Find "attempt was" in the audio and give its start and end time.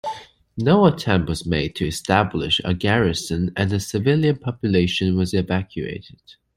0.87-1.45